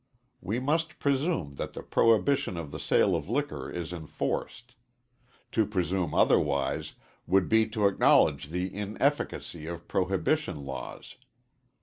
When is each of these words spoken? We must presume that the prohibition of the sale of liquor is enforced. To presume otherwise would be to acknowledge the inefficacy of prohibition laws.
We 0.41 0.59
must 0.59 0.97
presume 0.97 1.57
that 1.57 1.73
the 1.73 1.83
prohibition 1.83 2.57
of 2.57 2.71
the 2.71 2.79
sale 2.79 3.15
of 3.15 3.29
liquor 3.29 3.69
is 3.69 3.93
enforced. 3.93 4.73
To 5.51 5.63
presume 5.63 6.15
otherwise 6.15 6.93
would 7.27 7.47
be 7.47 7.67
to 7.67 7.85
acknowledge 7.87 8.47
the 8.49 8.73
inefficacy 8.73 9.67
of 9.67 9.87
prohibition 9.87 10.65
laws. 10.65 11.17